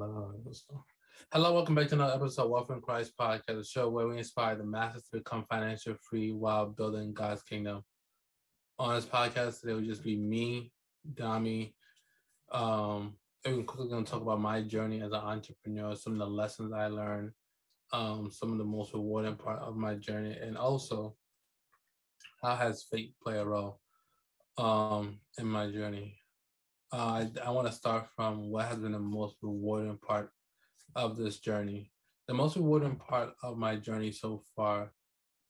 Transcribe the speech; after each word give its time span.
Hello, 0.00 1.52
welcome 1.52 1.74
back 1.74 1.88
to 1.88 1.94
another 1.94 2.14
episode 2.14 2.44
of 2.44 2.50
Wealth 2.50 2.70
in 2.70 2.80
Christ 2.80 3.12
podcast, 3.20 3.60
a 3.60 3.62
show 3.62 3.90
where 3.90 4.08
we 4.08 4.16
inspire 4.16 4.56
the 4.56 4.64
masses 4.64 5.02
to 5.02 5.18
become 5.18 5.44
financial 5.50 5.94
free 6.00 6.32
while 6.32 6.64
building 6.64 7.12
God's 7.12 7.42
kingdom. 7.42 7.84
On 8.78 8.94
this 8.94 9.04
podcast 9.04 9.60
today 9.60 9.74
will 9.74 9.82
just 9.82 10.02
be 10.02 10.16
me, 10.16 10.72
Dami. 11.12 11.74
Um, 12.50 13.16
and 13.44 13.58
we're 13.58 13.64
quickly 13.64 13.90
going 13.90 14.06
to 14.06 14.10
talk 14.10 14.22
about 14.22 14.40
my 14.40 14.62
journey 14.62 15.02
as 15.02 15.12
an 15.12 15.18
entrepreneur, 15.18 15.94
some 15.94 16.14
of 16.14 16.18
the 16.20 16.26
lessons 16.26 16.72
I 16.72 16.86
learned, 16.86 17.32
um, 17.92 18.30
some 18.32 18.52
of 18.52 18.58
the 18.58 18.64
most 18.64 18.94
rewarding 18.94 19.36
part 19.36 19.60
of 19.60 19.76
my 19.76 19.96
journey, 19.96 20.34
and 20.40 20.56
also 20.56 21.14
how 22.42 22.56
has 22.56 22.86
faith 22.90 23.10
play 23.22 23.36
a 23.36 23.44
role 23.44 23.80
um, 24.56 25.20
in 25.36 25.46
my 25.46 25.70
journey. 25.70 26.19
Uh, 26.92 27.24
I, 27.44 27.50
want 27.50 27.68
to 27.68 27.72
start 27.72 28.08
from 28.16 28.50
what 28.50 28.66
has 28.66 28.78
been 28.78 28.92
the 28.92 28.98
most 28.98 29.36
rewarding 29.42 29.96
part 29.98 30.30
of 30.96 31.16
this 31.16 31.38
journey. 31.38 31.92
The 32.26 32.34
most 32.34 32.56
rewarding 32.56 32.96
part 32.96 33.30
of 33.44 33.56
my 33.56 33.76
journey 33.76 34.10
so 34.10 34.42
far 34.56 34.90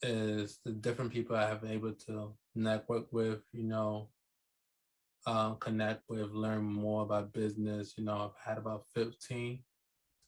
is 0.03 0.59
the 0.65 0.73
different 0.73 1.13
people 1.13 1.37
I 1.37 1.49
have 1.49 1.63
been 1.63 1.73
able 1.73 1.93
to 2.07 2.35
network 2.55 3.11
with, 3.11 3.41
you 3.53 3.65
know, 3.65 4.11
uh, 5.27 5.53
connect 5.55 6.03
with, 6.11 6.31
learn 6.33 6.63
more 6.63 7.03
about 7.03 7.33
business. 7.33 7.95
You 7.97 8.05
know, 8.05 8.31
I've 8.31 8.51
had 8.51 8.59
about 8.59 8.85
15 8.95 9.61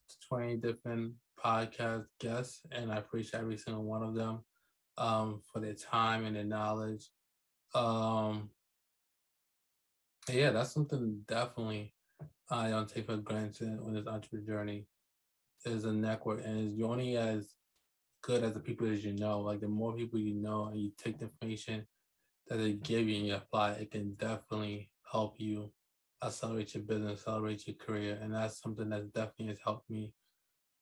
to 0.09 0.29
20 0.29 0.57
different 0.57 1.13
podcast 1.43 2.07
guests, 2.21 2.61
and 2.71 2.91
I 2.91 2.97
appreciate 2.97 3.41
every 3.41 3.59
single 3.59 3.85
one 3.85 4.03
of 4.03 4.15
them 4.15 4.41
um, 4.97 5.43
for 5.53 5.61
their 5.61 5.75
time 5.75 6.25
and 6.25 6.37
their 6.37 6.45
knowledge. 6.45 7.11
Um, 7.75 8.51
yeah, 10.29 10.51
that's 10.51 10.73
something 10.73 11.23
definitely 11.27 11.95
I 12.51 12.69
don't 12.69 12.89
take 12.89 13.07
for 13.07 13.17
granted 13.17 13.79
on 13.85 13.95
this 13.95 14.07
entrepreneur 14.07 14.47
journey 14.47 14.87
is 15.65 15.85
a 15.85 15.93
network, 15.93 16.45
and 16.45 16.77
you're 16.77 16.91
only 16.91 17.17
as 17.17 17.55
good 18.23 18.45
as 18.45 18.53
the 18.53 18.61
people 18.61 18.87
as 18.91 19.05
you 19.05 19.15
know. 19.15 19.41
Like 19.41 19.61
the 19.61 19.69
more 19.69 19.95
people 19.95 20.19
you 20.19 20.35
know, 20.35 20.67
and 20.67 20.81
you 20.81 20.93
take 20.97 21.19
the 21.19 21.27
information 21.27 21.87
that 22.49 22.59
they 22.59 22.75
give 22.75 23.09
you 23.09 23.17
and 23.17 23.27
you 23.27 23.35
apply, 23.37 23.73
it 23.73 23.91
can 23.91 24.15
definitely 24.15 24.91
help 25.11 25.37
you 25.39 25.73
accelerate 26.23 26.75
your 26.75 26.85
business, 26.85 27.21
accelerate 27.21 27.67
your 27.67 27.77
career, 27.77 28.19
and 28.21 28.35
that's 28.35 28.61
something 28.61 28.89
that 28.91 29.13
definitely 29.13 29.47
has 29.47 29.59
helped 29.65 29.89
me. 29.91 30.13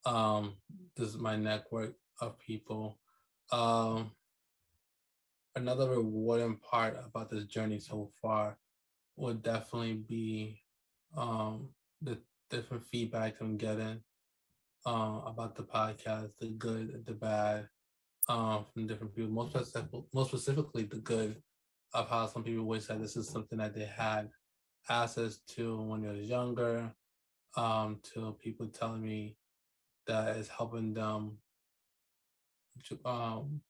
Um, 0.05 0.57
this 0.97 1.09
is 1.09 1.19
my 1.19 1.37
network 1.37 1.95
of 2.21 2.39
people. 2.39 2.99
Um, 3.53 4.11
another 5.55 5.89
rewarding 5.89 6.57
part 6.57 6.99
about 7.05 7.31
this 7.31 7.45
journey 7.45 7.79
so 7.79 8.11
far 8.21 8.59
would 9.21 9.43
definitely 9.43 10.03
be 10.09 10.63
um, 11.17 11.69
the 12.01 12.19
different 12.51 12.85
feedback 12.87 13.35
I'm 13.41 13.57
getting 13.57 14.01
uh, 14.87 15.21
about 15.27 15.55
the 15.55 15.63
podcast, 15.63 16.31
the 16.41 16.49
good, 16.49 17.05
the 17.07 17.13
bad, 17.13 17.69
um, 18.29 18.65
from 18.73 18.87
different 18.87 19.15
people. 19.15 19.31
Most 19.31 19.53
specific, 19.53 20.01
most 20.15 20.29
specifically, 20.29 20.85
the 20.85 20.97
good 20.97 21.37
of 21.93 22.09
how 22.09 22.27
some 22.27 22.45
people 22.45 22.65
wish 22.65 22.87
that 22.87 23.01
this 23.01 23.17
is 23.17 23.29
something 23.29 23.59
that 23.59 23.75
they 23.75 23.85
had 23.85 24.31
access 24.89 25.39
to 25.49 25.81
when 25.83 26.03
they 26.03 26.09
was 26.09 26.29
younger. 26.29 26.93
Um, 27.57 27.99
to 28.15 28.37
people 28.41 28.69
telling 28.69 29.03
me 29.03 29.37
that 30.07 30.37
it's 30.37 30.49
helping 30.49 30.95
them 30.95 31.39
to 32.89 32.99
um 33.05 33.61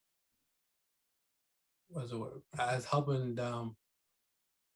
what's 1.88 2.10
the 2.10 2.18
word 2.18 2.42
as 2.58 2.84
helping 2.84 3.34
them 3.34 3.74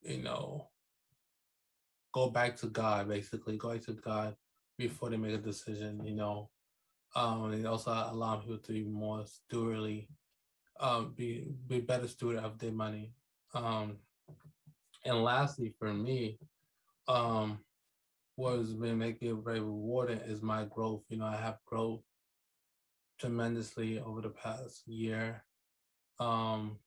you 0.05 0.23
know 0.23 0.69
go 2.13 2.31
back 2.31 2.57
to 2.57 2.67
god 2.67 3.09
basically 3.09 3.57
going 3.57 3.81
to 3.81 3.93
god 3.93 4.37
before 4.79 5.11
they 5.11 5.17
make 5.17 5.35
a 5.35 5.39
decision, 5.39 6.05
you 6.05 6.15
know. 6.15 6.51
Um, 7.17 7.53
and 7.53 7.67
also 7.67 7.93
allow 7.93 8.37
people 8.37 8.59
to 8.59 8.73
be 8.73 8.83
more 8.83 9.25
stewardly, 9.25 10.09
um, 10.81 11.15
be 11.17 11.47
be 11.69 11.81
better 11.81 12.09
steward 12.09 12.39
of 12.39 12.59
their 12.59 12.73
money. 12.73 13.13
Um, 13.55 13.99
and 15.05 15.23
lastly, 15.23 15.73
for 15.79 15.93
me, 15.93 16.41
um, 17.07 17.61
what 18.35 18.57
has 18.57 18.75
been 18.75 18.99
making 18.99 19.29
it 19.29 19.45
very 19.45 19.61
rewarding 19.61 20.19
is 20.27 20.43
my 20.43 20.65
growth. 20.65 21.03
You 21.09 21.19
know, 21.19 21.27
I 21.27 21.37
have 21.37 21.59
growth 21.67 22.03
tremendously 23.21 24.01
over 24.01 24.21
the 24.21 24.31
past 24.31 24.83
year. 24.89 25.45
Um, 26.19 26.79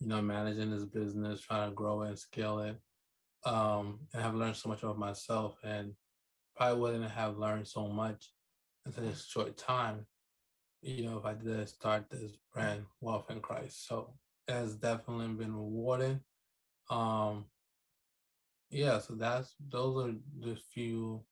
you 0.00 0.06
know, 0.08 0.22
managing 0.22 0.70
this 0.70 0.84
business, 0.84 1.40
trying 1.40 1.68
to 1.68 1.74
grow 1.74 2.02
and 2.02 2.18
scale 2.18 2.60
it. 2.60 2.78
Um, 3.44 4.00
and 4.12 4.22
I've 4.22 4.34
learned 4.34 4.56
so 4.56 4.68
much 4.68 4.82
about 4.82 4.98
myself 4.98 5.58
and 5.62 5.92
probably 6.56 6.80
wouldn't 6.80 7.10
have 7.10 7.38
learned 7.38 7.66
so 7.66 7.88
much 7.88 8.32
in 8.84 8.92
such 8.92 9.04
a 9.04 9.16
short 9.16 9.56
time, 9.56 10.06
you 10.82 11.04
know, 11.04 11.18
if 11.18 11.24
I 11.24 11.34
didn't 11.34 11.66
start 11.68 12.06
this 12.10 12.32
brand, 12.52 12.84
Wealth 13.00 13.30
in 13.30 13.40
Christ. 13.40 13.86
So 13.86 14.14
it 14.46 14.52
has 14.52 14.74
definitely 14.76 15.28
been 15.34 15.54
rewarding. 15.54 16.20
Um, 16.90 17.46
yeah, 18.70 18.98
so 18.98 19.14
that's 19.14 19.54
those 19.70 20.06
are 20.06 20.14
the 20.40 20.56
few 20.74 21.24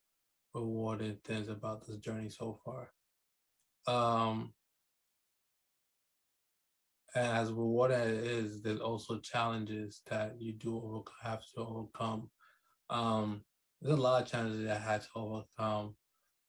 rewarding 0.54 1.18
things 1.24 1.48
about 1.48 1.86
this 1.86 1.96
journey 1.98 2.30
so 2.30 2.58
far. 2.64 2.88
Um, 3.86 4.52
as 7.16 7.50
rewarding 7.50 8.00
as 8.00 8.18
it 8.18 8.24
is, 8.24 8.62
there's 8.62 8.80
also 8.80 9.18
challenges 9.18 10.02
that 10.10 10.40
you 10.40 10.52
do 10.52 11.04
have 11.22 11.42
to 11.54 11.60
overcome. 11.60 12.28
Um, 12.90 13.42
there's 13.80 13.98
a 13.98 14.00
lot 14.00 14.22
of 14.22 14.28
challenges 14.28 14.70
I 14.70 14.78
had 14.78 15.02
to 15.02 15.08
overcome. 15.14 15.94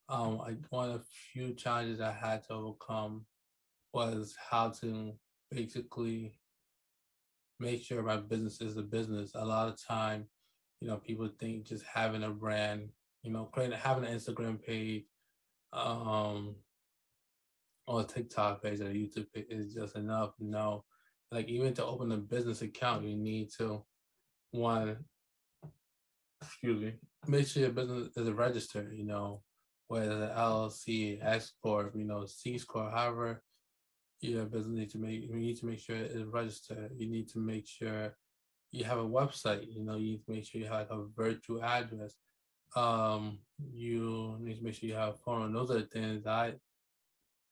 Um, 0.08 0.40
I, 0.40 0.56
one 0.70 0.90
of 0.90 1.00
the 1.00 1.04
few 1.32 1.54
challenges 1.54 2.00
I 2.00 2.12
had 2.12 2.44
to 2.44 2.54
overcome 2.54 3.26
was 3.92 4.34
how 4.50 4.70
to 4.80 5.12
basically 5.50 6.38
make 7.58 7.82
sure 7.82 8.02
my 8.02 8.16
business 8.16 8.60
is 8.60 8.76
a 8.76 8.82
business. 8.82 9.32
A 9.34 9.44
lot 9.44 9.68
of 9.68 9.82
time, 9.82 10.26
you 10.80 10.88
know, 10.88 10.96
people 10.96 11.28
think 11.40 11.64
just 11.64 11.84
having 11.84 12.22
a 12.22 12.30
brand, 12.30 12.88
you 13.22 13.32
know, 13.32 13.44
creating 13.44 13.78
having 13.78 14.04
an 14.04 14.14
Instagram 14.14 14.62
page, 14.62 15.04
um, 15.72 16.54
or 17.88 18.02
a 18.02 18.04
TikTok 18.04 18.62
page 18.62 18.80
or 18.80 18.88
a 18.88 18.94
YouTube 18.94 19.26
page 19.34 19.46
is 19.48 19.74
just 19.74 19.96
enough. 19.96 20.32
No, 20.38 20.84
like 21.32 21.48
even 21.48 21.72
to 21.74 21.84
open 21.84 22.12
a 22.12 22.18
business 22.18 22.62
account, 22.62 23.04
you 23.04 23.16
need 23.16 23.48
to 23.58 23.82
one 24.50 24.98
excuse 26.42 26.80
me, 26.80 26.92
make 27.26 27.46
sure 27.46 27.62
your 27.62 27.72
business 27.72 28.16
is 28.16 28.30
registered, 28.30 28.92
you 28.94 29.04
know, 29.04 29.42
whether 29.88 30.20
the 30.20 30.28
LLC, 30.28 31.18
S 31.20 31.52
Corp, 31.62 31.94
you 31.96 32.04
know, 32.04 32.26
C 32.26 32.60
Corp, 32.60 32.92
however 32.92 33.42
your 34.20 34.44
business 34.46 34.76
needs 34.76 34.92
to 34.92 34.98
make 34.98 35.22
you 35.22 35.34
need 35.36 35.56
to 35.56 35.66
make 35.66 35.78
sure 35.78 35.96
it 35.96 36.10
is 36.10 36.24
registered. 36.24 36.90
You 36.96 37.08
need 37.08 37.28
to 37.30 37.38
make 37.38 37.66
sure 37.66 38.14
you 38.70 38.84
have 38.84 38.98
a 38.98 39.08
website, 39.08 39.66
you 39.72 39.82
know, 39.82 39.96
you 39.96 40.12
need 40.12 40.24
to 40.26 40.32
make 40.32 40.44
sure 40.44 40.60
you 40.60 40.66
have 40.66 40.90
a 40.90 41.06
virtual 41.16 41.62
address. 41.62 42.14
Um, 42.76 43.38
you 43.72 44.36
need 44.40 44.58
to 44.58 44.64
make 44.64 44.74
sure 44.74 44.90
you 44.90 44.96
have 44.96 45.20
phone. 45.20 45.54
Those 45.54 45.70
are 45.70 45.80
the 45.80 45.86
things 45.86 46.26
I 46.26 46.54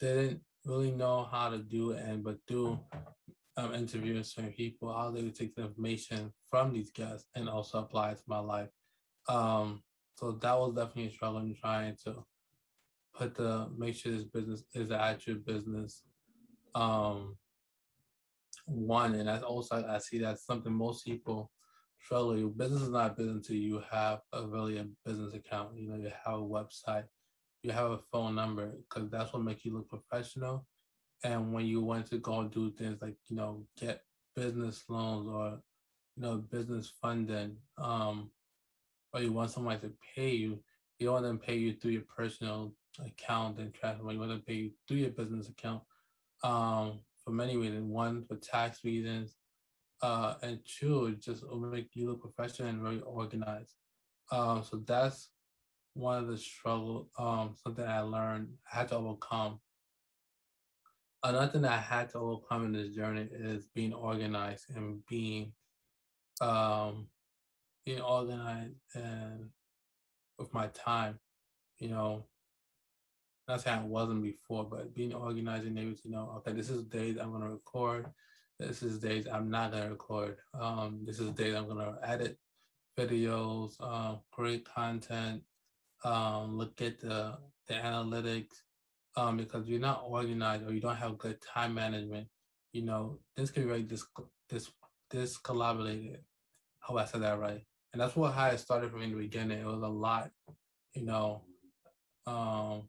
didn't 0.01 0.41
really 0.65 0.91
know 0.91 1.29
how 1.31 1.51
to 1.51 1.59
do 1.59 1.93
and 1.93 2.25
but 2.25 2.39
do 2.47 2.79
um, 3.57 3.75
interviewing 3.75 4.23
certain 4.23 4.53
people, 4.53 4.91
I 4.91 5.07
was 5.07 5.17
able 5.17 5.31
to 5.31 5.37
take 5.37 5.55
the 5.55 5.63
information 5.63 6.33
from 6.51 6.73
these 6.73 6.91
guests 6.91 7.27
and 7.35 7.49
also 7.49 7.79
apply 7.79 8.11
it 8.11 8.19
to 8.19 8.23
my 8.27 8.39
life. 8.39 8.69
Um, 9.29 9.83
so 10.17 10.33
that 10.33 10.59
was 10.59 10.75
definitely 10.75 11.07
a 11.07 11.11
struggle 11.11 11.41
in 11.41 11.55
trying 11.55 11.97
to 12.05 12.25
put 13.15 13.35
the 13.35 13.69
make 13.77 13.95
sure 13.97 14.13
this 14.13 14.25
business 14.25 14.65
is 14.75 14.91
an 14.91 15.01
actual 15.01 15.37
business. 15.37 16.03
Um, 16.75 17.37
one, 18.67 19.15
and 19.15 19.29
that's 19.29 19.43
also 19.43 19.85
I 19.89 19.99
see 19.99 20.19
that's 20.19 20.45
something 20.45 20.73
most 20.73 21.05
people 21.05 21.51
struggle 22.01 22.35
with. 22.35 22.59
Business 22.59 22.83
is 22.83 22.91
not 22.91 23.17
business 23.17 23.37
until 23.37 23.57
you 23.57 23.83
have 23.91 24.21
a 24.33 24.47
really 24.47 24.79
a 24.79 24.87
business 25.05 25.35
account. 25.35 25.77
You 25.77 25.89
know, 25.89 25.97
you 25.97 26.11
have 26.25 26.41
a 26.41 26.43
website, 26.43 27.05
you 27.67 27.73
have 27.73 27.91
a 27.91 27.99
phone 28.13 28.35
number, 28.35 28.73
because 28.89 29.11
that's 29.11 29.33
what 29.33 29.43
makes 29.43 29.65
you 29.65 29.75
look 29.75 29.89
professional. 29.89 30.67
And 31.25 31.53
when 31.53 31.67
you 31.67 31.81
want 31.81 32.07
to 32.11 32.19
go 32.19 32.41
and 32.41 32.51
do 32.51 32.71
things 32.71 33.03
like 33.03 33.17
you 33.29 33.37
know 33.37 33.67
get 33.79 34.03
business 34.35 34.85
loans 34.89 35.29
or 35.29 35.59
you 36.17 36.23
know 36.23 36.37
business 36.37 36.93
funding, 37.03 37.57
um, 37.79 38.31
or 39.13 39.21
you 39.21 39.33
want 39.33 39.51
somebody 39.51 39.81
to 39.81 39.93
pay 40.15 40.31
you, 40.31 40.61
you 40.99 41.11
want 41.11 41.25
them 41.25 41.39
to 41.39 41.45
pay 41.45 41.57
you 41.57 41.75
through 41.75 41.93
your 41.93 42.05
personal 42.17 42.73
account 43.05 43.59
and 43.59 43.75
transfer. 43.75 44.11
You 44.13 44.19
want 44.19 44.33
to 44.33 44.39
pay 44.39 44.55
you 44.55 44.71
through 44.87 44.99
your 44.99 45.11
business 45.11 45.49
account 45.49 45.83
um, 46.45 47.01
for 47.25 47.33
many 47.33 47.57
reasons. 47.57 47.91
One, 47.91 48.25
for 48.27 48.37
tax 48.37 48.85
reasons, 48.85 49.35
uh, 50.03 50.35
and 50.43 50.61
two, 50.65 51.17
just 51.19 51.43
make 51.53 51.89
you 51.95 52.09
look 52.09 52.21
professional 52.21 52.69
and 52.69 52.83
very 52.83 53.01
organized. 53.01 53.73
Um, 54.31 54.63
so 54.63 54.83
that's 54.87 55.31
one 55.97 56.19
of 56.19 56.29
the 56.29 56.37
struggle, 56.37 57.09
um, 57.19 57.57
something 57.63 57.85
I 57.85 58.01
learned, 58.01 58.49
I 58.73 58.79
had 58.79 58.89
to 58.89 58.97
overcome. 58.97 59.61
Another 61.23 61.51
thing 61.51 61.65
I 61.65 61.79
had 61.79 62.11
to 62.11 62.19
overcome 62.19 62.67
in 62.67 62.73
this 62.73 62.95
journey 62.95 63.29
is 63.33 63.67
being 63.75 63.95
organized 63.95 64.67
and 64.77 65.05
being 65.07 65.53
um, 66.41 67.09
being 67.85 68.01
organized 68.01 68.75
and 68.95 69.49
with 70.39 70.53
my 70.53 70.67
time. 70.69 71.19
you 71.79 71.89
know, 71.89 72.25
not 73.49 73.63
saying 73.63 73.85
it 73.85 73.87
wasn't 73.87 74.23
before, 74.23 74.65
but 74.65 74.95
being 74.95 75.15
organized 75.15 75.67
and 75.67 75.79
able 75.79 75.95
to 75.95 76.11
know, 76.11 76.33
okay, 76.37 76.53
this 76.53 76.69
is 76.71 76.85
days 76.85 77.17
I'm 77.21 77.33
gonna 77.33 77.51
record, 77.51 78.07
this 78.59 78.83
is 78.83 78.99
days 78.99 79.27
I'm 79.31 79.51
not 79.51 79.73
gonna 79.73 79.91
record. 79.91 80.37
Um, 80.55 81.01
this 81.05 81.21
is 81.21 81.31
days 81.31 81.55
I'm 81.55 81.69
gonna 81.69 81.99
edit 82.03 82.39
videos, 82.99 83.81
um, 83.81 84.21
create 84.33 84.67
content, 84.67 85.43
um, 86.05 86.57
look 86.57 86.81
at 86.83 87.01
the 87.01 87.39
the 87.69 87.75
analytics, 87.75 88.63
um, 89.17 89.37
because 89.37 89.69
you're 89.69 89.81
not 89.81 90.05
organized 90.07 90.67
or 90.67 90.73
you 90.73 90.81
don't 90.81 90.97
have 90.97 91.19
good 91.19 91.41
time 91.43 91.75
management, 91.75 92.29
you 92.73 92.83
know, 92.83 93.19
this 93.37 93.51
can 93.51 93.63
be 93.63 93.69
very 93.69 93.83
dis 93.83 94.05
this 94.49 94.71
this 95.11 95.37
collaborated. 95.37 96.21
Hope 96.81 96.99
I 96.99 97.05
said 97.05 97.23
that 97.23 97.39
right. 97.39 97.63
And 97.93 98.01
that's 98.01 98.15
what 98.15 98.35
how 98.35 98.49
it 98.49 98.59
started 98.59 98.91
from 98.91 99.03
in 99.03 99.11
the 99.11 99.17
beginning. 99.17 99.61
It 99.61 99.67
was 99.67 99.83
a 99.83 99.89
lot, 99.89 100.31
you 100.95 101.05
know, 101.05 101.43
um, 102.27 102.89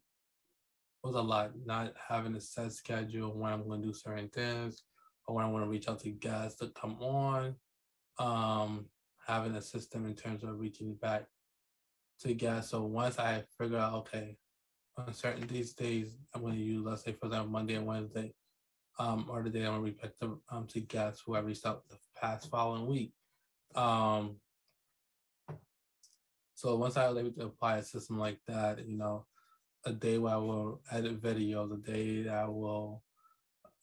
it 1.02 1.06
was 1.06 1.16
a 1.16 1.22
lot 1.22 1.52
not 1.64 1.94
having 2.08 2.34
a 2.34 2.40
set 2.40 2.72
schedule 2.72 3.30
when 3.30 3.52
I'm 3.52 3.66
going 3.66 3.80
to 3.80 3.86
do 3.88 3.94
certain 3.94 4.28
things 4.28 4.82
or 5.26 5.34
when 5.34 5.44
I 5.44 5.48
want 5.48 5.64
to 5.64 5.70
reach 5.70 5.88
out 5.88 6.00
to 6.00 6.10
guests 6.10 6.58
to 6.60 6.68
come 6.68 7.00
on. 7.00 7.54
Um, 8.18 8.86
having 9.26 9.54
a 9.54 9.62
system 9.62 10.06
in 10.06 10.14
terms 10.14 10.42
of 10.42 10.58
reaching 10.58 10.94
back 10.94 11.26
to 12.20 12.34
guests. 12.34 12.70
So 12.70 12.82
once 12.84 13.18
I 13.18 13.44
figure 13.58 13.78
out, 13.78 13.94
okay, 13.94 14.36
on 14.96 15.14
certain 15.14 15.46
these 15.46 15.72
days, 15.72 16.16
I'm 16.34 16.42
going 16.42 16.54
to 16.54 16.60
use, 16.60 16.84
let's 16.84 17.02
say, 17.02 17.12
for 17.12 17.26
example, 17.26 17.50
Monday 17.50 17.74
and 17.74 17.86
Wednesday, 17.86 18.32
um, 18.98 19.26
or 19.28 19.42
the 19.42 19.50
day 19.50 19.64
I'm 19.64 19.80
going 19.80 19.94
to 19.94 20.00
back 20.00 20.18
to, 20.20 20.40
um, 20.50 20.66
to 20.68 20.80
guests 20.80 21.22
who 21.24 21.36
I 21.36 21.40
reached 21.40 21.66
out 21.66 21.88
the 21.88 21.96
past 22.20 22.50
following 22.50 22.86
week. 22.86 23.12
Um, 23.74 24.36
so 26.54 26.76
once 26.76 26.96
I 26.96 27.08
was 27.08 27.18
able 27.18 27.30
to 27.32 27.46
apply 27.46 27.78
a 27.78 27.82
system 27.84 28.18
like 28.18 28.38
that, 28.48 28.84
you 28.86 28.98
know, 28.98 29.26
a 29.84 29.92
day 29.92 30.18
where 30.18 30.34
I 30.34 30.38
will 30.38 30.80
edit 30.90 31.22
videos, 31.22 31.72
a 31.72 31.76
day 31.76 32.22
that 32.22 32.34
I 32.34 32.48
will 32.48 33.02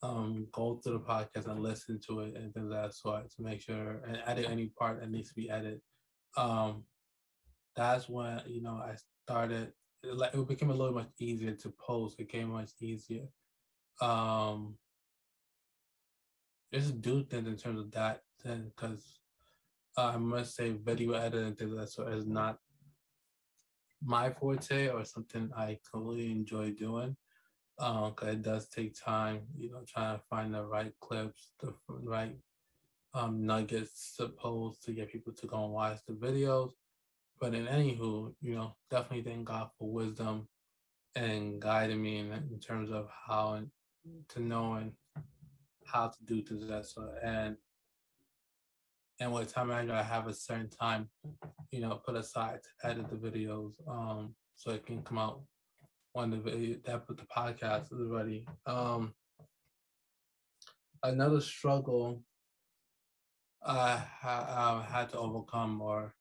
um, 0.02 0.46
go 0.52 0.78
through 0.82 0.94
the 0.94 1.00
podcast 1.00 1.46
and 1.46 1.62
listen 1.62 1.98
to 2.06 2.20
it 2.20 2.36
and 2.36 2.52
things 2.52 2.66
of 2.66 2.72
that 2.72 2.94
sort 2.94 3.30
to 3.30 3.42
make 3.42 3.62
sure 3.62 4.02
and 4.06 4.18
edit 4.26 4.46
any 4.50 4.66
part 4.78 5.00
that 5.00 5.10
needs 5.10 5.30
to 5.30 5.34
be 5.34 5.48
edited. 5.48 5.80
Um, 6.36 6.84
that's 7.76 8.08
when 8.08 8.40
you 8.46 8.62
know 8.62 8.74
I 8.82 8.94
started. 9.24 9.72
Like 10.04 10.34
it 10.34 10.48
became 10.48 10.70
a 10.70 10.74
little 10.74 10.94
much 10.94 11.10
easier 11.18 11.52
to 11.52 11.70
post. 11.70 12.18
It 12.18 12.28
became 12.28 12.50
much 12.50 12.70
easier. 12.80 13.26
Um, 14.00 14.76
just 16.72 17.00
do 17.00 17.24
things 17.24 17.46
in 17.46 17.56
terms 17.56 17.80
of 17.80 17.90
that, 17.92 18.22
then 18.44 18.70
because 18.74 19.20
uh, 19.96 20.12
I 20.14 20.16
must 20.16 20.54
say 20.54 20.70
video 20.72 21.12
editing 21.12 21.54
things 21.54 21.76
that 21.76 21.88
sort 21.88 22.12
is 22.12 22.26
not 22.26 22.58
my 24.02 24.30
forte 24.30 24.88
or 24.88 25.04
something 25.04 25.50
I 25.56 25.78
completely 25.90 26.30
enjoy 26.30 26.70
doing. 26.70 27.16
Um, 27.78 28.14
cause 28.14 28.28
it 28.28 28.42
does 28.42 28.68
take 28.68 28.94
time, 28.98 29.42
you 29.56 29.70
know, 29.70 29.82
trying 29.86 30.16
to 30.16 30.22
find 30.30 30.54
the 30.54 30.64
right 30.64 30.92
clips, 31.00 31.50
the 31.60 31.74
right 31.88 32.34
um, 33.12 33.44
nuggets 33.44 34.14
supposed 34.16 34.82
to 34.84 34.92
get 34.92 35.12
people 35.12 35.32
to 35.34 35.46
go 35.46 35.64
and 35.64 35.72
watch 35.72 35.98
the 36.06 36.14
videos. 36.14 36.72
But 37.40 37.54
in 37.54 37.66
anywho, 37.66 38.34
you 38.40 38.54
know, 38.54 38.76
definitely 38.90 39.30
thank 39.30 39.46
God 39.46 39.68
for 39.78 39.90
wisdom 39.90 40.48
and 41.14 41.60
guiding 41.60 42.02
me 42.02 42.18
in, 42.18 42.32
in 42.32 42.60
terms 42.60 42.90
of 42.90 43.08
how 43.26 43.60
to 44.30 44.40
knowing 44.40 44.92
how 45.84 46.08
to 46.08 46.24
do 46.24 46.42
things 46.42 46.68
that. 46.68 46.86
And 47.22 47.56
and 49.18 49.32
with 49.32 49.52
time 49.52 49.68
management, 49.68 49.98
I 49.98 50.02
have 50.02 50.26
a 50.26 50.34
certain 50.34 50.68
time, 50.68 51.08
you 51.70 51.80
know, 51.80 52.00
put 52.04 52.16
aside 52.16 52.60
to 52.62 52.88
edit 52.88 53.08
the 53.08 53.16
videos, 53.16 53.72
um, 53.88 54.34
so 54.56 54.72
it 54.72 54.84
can 54.84 55.02
come 55.02 55.16
out 55.16 55.40
when 56.12 56.30
the 56.30 56.36
video 56.36 56.76
that 56.84 57.06
put 57.06 57.16
the 57.16 57.24
podcast 57.24 57.92
is 57.92 58.10
ready. 58.10 58.46
Um, 58.66 59.14
another 61.02 61.40
struggle 61.40 62.22
I 63.64 63.96
ha- 63.96 64.82
I 64.88 64.92
had 64.92 65.08
to 65.10 65.18
overcome, 65.18 65.80
or 65.80 66.14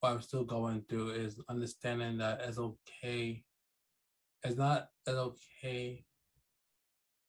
what 0.00 0.12
I'm 0.12 0.22
still 0.22 0.44
going 0.44 0.84
through, 0.88 1.10
is 1.10 1.40
understanding 1.48 2.18
that 2.18 2.42
it's 2.42 2.58
okay. 2.58 3.42
It's 4.44 4.56
not 4.56 4.88
as 5.06 5.14
okay 5.14 6.04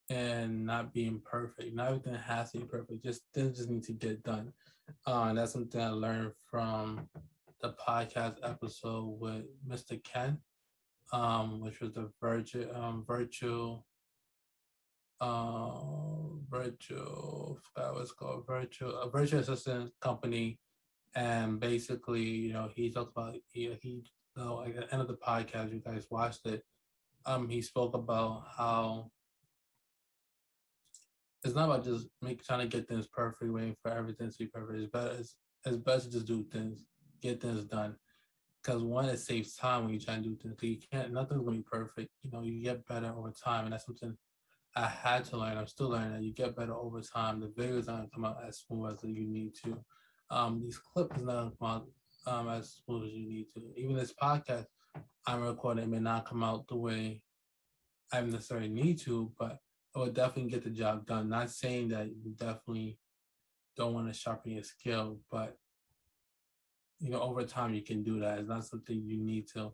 and 0.10 0.66
not 0.66 0.94
being 0.94 1.22
perfect. 1.26 1.76
Not 1.76 1.88
everything 1.88 2.16
has 2.16 2.52
to 2.52 2.60
be 2.60 2.66
perfect. 2.66 3.04
Just 3.04 3.24
things 3.34 3.58
just 3.58 3.70
need 3.70 3.84
to 3.84 3.94
get 3.94 4.24
done. 4.24 4.54
Uh, 5.06 5.26
and 5.30 5.38
that's 5.38 5.54
something 5.54 5.82
I 5.82 5.90
learned 5.90 6.32
from 6.50 7.10
the 7.62 7.74
podcast 7.74 8.38
episode 8.44 9.18
with 9.20 9.46
Mr. 9.68 10.02
Ken, 10.04 10.38
um, 11.12 11.60
which 11.62 11.82
was 11.82 11.94
the 11.94 12.10
virtual 12.22 12.74
um, 12.76 13.04
virtual 13.06 13.86
uh, 15.20 15.72
virtual 16.50 17.60
forgot 17.64 17.96
what's 17.96 18.12
called 18.12 18.46
virtual 18.46 18.98
a 19.00 19.10
virtual 19.10 19.40
assistant 19.40 19.92
company. 20.00 20.60
And 21.18 21.60
basically, 21.60 22.22
you 22.22 22.54
know, 22.54 22.70
he 22.76 22.92
talked 22.92 23.18
about 23.18 23.34
he, 23.52 23.76
he 23.82 23.90
you 23.90 24.04
know, 24.36 24.64
at 24.64 24.76
the 24.76 24.94
end 24.94 25.02
of 25.02 25.08
the 25.08 25.16
podcast, 25.16 25.74
you 25.74 25.80
guys 25.80 26.06
watched 26.12 26.46
it. 26.46 26.64
Um, 27.26 27.50
he 27.50 27.64
spoke 27.64 27.96
about 27.96 28.44
how 28.56 29.10
it's 31.44 31.56
not 31.56 31.66
about 31.70 31.84
just 31.84 32.06
make 32.22 32.46
trying 32.46 32.60
to 32.60 32.68
get 32.68 32.88
things 32.88 33.08
perfect, 33.08 33.52
waiting 33.52 33.76
for 33.82 33.90
everything 33.90 34.30
to 34.30 34.38
be 34.38 34.46
perfect. 34.46 34.80
It's 34.80 34.92
better. 34.92 35.16
It's, 35.18 35.36
it's 35.66 35.78
best 35.78 36.06
to 36.06 36.12
just 36.12 36.28
do 36.28 36.46
things, 36.52 36.86
get 37.20 37.42
things 37.42 37.64
done. 37.64 37.96
Because 38.62 38.84
one, 38.84 39.06
it 39.06 39.18
saves 39.18 39.56
time 39.56 39.86
when 39.86 39.96
you 39.96 40.00
try 40.00 40.18
to 40.18 40.22
do 40.22 40.36
things. 40.36 40.56
You 40.62 40.78
can't. 40.92 41.14
Nothing's 41.14 41.42
gonna 41.42 41.58
be 41.58 41.64
perfect. 41.64 42.12
You 42.22 42.30
know, 42.30 42.44
you 42.44 42.62
get 42.62 42.86
better 42.86 43.12
over 43.18 43.32
time, 43.32 43.64
and 43.64 43.74
that's 43.74 43.88
something 43.88 44.16
I 44.76 44.86
had 44.86 45.26
to 45.26 45.38
learn. 45.38 45.58
I'm 45.58 45.66
still 45.66 45.90
learning 45.90 46.14
that 46.14 46.22
you 46.22 46.32
get 46.32 46.56
better 46.56 46.76
over 46.76 47.02
time. 47.02 47.40
The 47.40 47.48
videos 47.48 47.90
aren't 47.90 48.14
come 48.14 48.26
out 48.26 48.38
as 48.48 48.60
smooth 48.60 48.92
as 48.92 49.04
you 49.04 49.26
need 49.26 49.56
to. 49.64 49.84
Um, 50.30 50.62
these 50.62 50.78
clips 50.78 51.20
not 51.22 51.54
come 51.60 51.70
out 51.70 51.88
um, 52.26 52.50
as 52.50 52.82
smooth 52.86 53.06
as 53.06 53.14
you 53.14 53.30
need 53.30 53.46
to. 53.54 53.62
Even 53.76 53.96
this 53.96 54.14
podcast 54.14 54.66
I'm 55.26 55.44
recording 55.44 55.90
may 55.90 56.00
not 56.00 56.26
come 56.26 56.44
out 56.44 56.68
the 56.68 56.76
way 56.76 57.22
I 58.12 58.22
necessarily 58.22 58.70
need 58.70 59.00
to, 59.00 59.32
but 59.38 59.60
it 59.96 60.00
will 60.00 60.12
definitely 60.12 60.52
get 60.52 60.64
the 60.64 60.70
job 60.70 61.06
done. 61.06 61.30
Not 61.30 61.50
saying 61.50 61.90
that 61.90 62.08
you 62.08 62.32
definitely 62.36 62.98
don't 63.76 63.94
want 63.94 64.08
to 64.08 64.14
sharpen 64.14 64.52
your 64.52 64.64
skill, 64.64 65.20
but 65.30 65.58
you 67.00 67.10
know, 67.10 67.22
over 67.22 67.44
time 67.44 67.74
you 67.74 67.82
can 67.82 68.04
do 68.04 68.20
that. 68.22 68.40
It's 68.40 68.48
not 68.48 68.66
something 68.66 69.04
you 69.06 69.18
need 69.18 69.48
to 69.54 69.74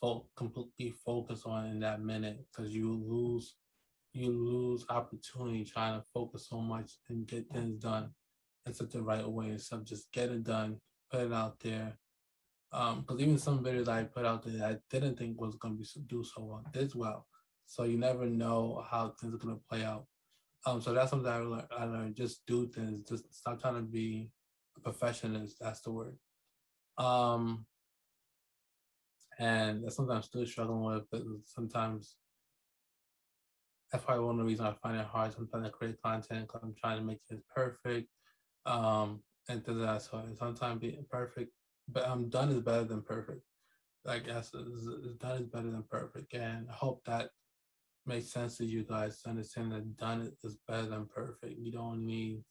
fo- 0.00 0.26
completely 0.36 0.90
focus 0.90 1.42
on 1.44 1.66
in 1.66 1.80
that 1.80 2.02
minute 2.02 2.44
because 2.50 2.74
you 2.74 2.92
lose 2.92 3.54
you 4.12 4.30
lose 4.30 4.84
opportunity 4.90 5.64
trying 5.64 5.98
to 5.98 6.06
focus 6.12 6.46
so 6.50 6.60
much 6.60 6.92
and 7.08 7.26
get 7.26 7.48
things 7.50 7.82
done 7.82 8.10
in 8.66 8.74
such 8.74 8.94
a 8.94 9.02
right 9.02 9.26
way 9.28 9.50
instead 9.50 9.76
of 9.76 9.84
just 9.84 10.12
get 10.12 10.30
it 10.30 10.44
done, 10.44 10.78
put 11.10 11.20
it 11.26 11.32
out 11.32 11.58
there. 11.60 11.98
Um, 12.72 13.00
because 13.00 13.20
even 13.20 13.38
some 13.38 13.62
videos 13.62 13.88
I 13.88 14.04
put 14.04 14.24
out 14.24 14.42
there 14.44 14.66
I 14.66 14.76
didn't 14.90 15.18
think 15.18 15.38
was 15.40 15.56
gonna 15.56 15.74
be 15.74 15.86
do 16.06 16.24
so 16.24 16.42
well 16.42 16.64
did 16.72 16.94
well. 16.94 17.26
So 17.66 17.84
you 17.84 17.98
never 17.98 18.26
know 18.26 18.84
how 18.88 19.14
things 19.20 19.34
are 19.34 19.38
gonna 19.38 19.58
play 19.68 19.84
out. 19.84 20.06
Um, 20.64 20.80
so 20.80 20.94
that's 20.94 21.10
something 21.10 21.30
I 21.30 21.38
learned. 21.38 21.68
I 21.76 21.84
learned 21.84 22.16
just 22.16 22.46
do 22.46 22.68
things. 22.68 23.08
Just 23.08 23.34
stop 23.34 23.60
trying 23.60 23.74
to 23.74 23.82
be 23.82 24.30
a 24.76 24.80
perfectionist. 24.80 25.56
That's 25.60 25.80
the 25.80 25.90
word. 25.90 26.16
Um, 26.98 27.66
and 29.38 29.82
that's 29.82 29.96
something 29.96 30.14
I'm 30.14 30.22
still 30.22 30.46
struggling 30.46 30.84
with. 30.84 31.04
But 31.10 31.22
sometimes 31.46 32.16
that's 33.90 34.04
probably 34.04 34.24
one 34.24 34.36
of 34.36 34.38
the 34.38 34.44
reasons 34.44 34.68
I 34.68 34.88
find 34.88 35.00
it 35.00 35.06
hard 35.06 35.32
sometimes 35.32 35.66
to 35.66 35.70
create 35.70 36.00
content 36.02 36.46
because 36.46 36.62
I'm 36.62 36.74
trying 36.74 36.98
to 36.98 37.04
make 37.04 37.20
it 37.28 37.42
perfect. 37.54 38.08
Um, 38.66 39.22
and 39.48 39.64
things 39.64 39.80
that. 39.80 40.02
So 40.02 40.22
sometimes 40.38 40.80
being 40.80 41.04
perfect, 41.10 41.52
but 41.88 42.06
I'm 42.06 42.28
done 42.28 42.50
is 42.50 42.60
better 42.60 42.84
than 42.84 43.02
perfect. 43.02 43.42
I 44.06 44.18
guess 44.18 44.50
done 44.50 45.42
is 45.42 45.46
better 45.48 45.70
than 45.70 45.84
perfect, 45.90 46.34
and 46.34 46.68
I 46.70 46.72
hope 46.72 47.02
that 47.06 47.30
makes 48.04 48.32
sense 48.32 48.56
to 48.56 48.64
you 48.64 48.82
guys 48.82 49.22
to 49.22 49.30
understand 49.30 49.72
that 49.72 49.96
done 49.96 50.32
is 50.42 50.58
better 50.66 50.86
than 50.86 51.06
perfect. 51.06 51.58
You 51.58 51.72
don't 51.72 52.04
need 52.04 52.42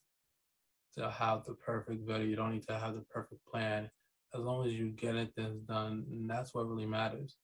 to 0.98 1.10
have 1.10 1.46
the 1.46 1.54
perfect 1.54 2.06
video. 2.08 2.26
You 2.26 2.36
don't 2.36 2.54
need 2.54 2.68
to 2.68 2.78
have 2.78 2.96
the 2.96 3.02
perfect 3.02 3.46
plan. 3.46 3.90
As 4.34 4.40
long 4.40 4.66
as 4.66 4.74
you 4.74 4.90
get 4.90 5.16
it 5.16 5.34
things 5.36 5.62
done, 5.64 6.06
and 6.10 6.30
that's 6.30 6.54
what 6.54 6.68
really 6.68 6.86
matters. 6.86 7.36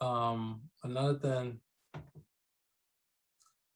Um, 0.00 0.62
another 0.82 1.18
thing 1.18 1.60